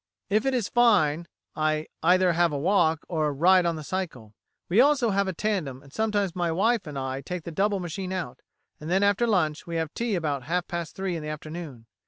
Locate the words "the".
3.75-3.83, 7.43-7.51, 11.21-11.29